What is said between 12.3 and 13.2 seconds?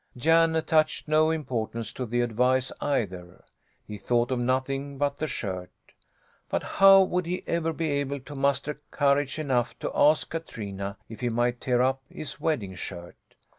wedding shirt?